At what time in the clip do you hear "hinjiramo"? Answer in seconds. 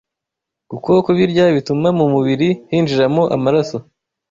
2.71-3.23